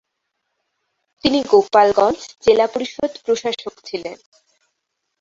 তিনি 1.23 1.39
গোপালগঞ্জ 1.51 2.19
জেলা 2.45 2.65
পরিষদ 2.73 3.11
প্রশাসক 3.25 3.75
ছিলেন। 3.85 4.17